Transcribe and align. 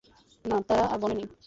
না, 0.45 0.57
তারা 0.67 0.83
আর 0.93 0.97
বনে 1.01 1.15
নেই! 1.17 1.27